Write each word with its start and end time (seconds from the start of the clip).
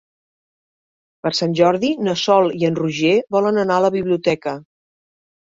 Per 1.27 1.31
Sant 1.39 1.53
Jordi 1.59 1.91
na 2.07 2.15
Sol 2.21 2.49
i 2.63 2.67
en 2.71 2.79
Roger 2.81 3.13
volen 3.37 3.63
anar 3.65 3.79
a 3.81 3.85
la 3.89 3.93
biblioteca. 4.01 4.57